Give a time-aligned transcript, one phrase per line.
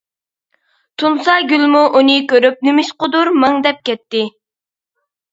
[1.01, 4.23] تۇنساگۈلمۇ ئۇنى كۆرۈپ نېمىشقىدۇر مەڭدەپ كەتتى.